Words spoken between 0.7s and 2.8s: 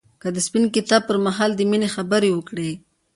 کتاب پر مهال د مینې خبرې وکړې.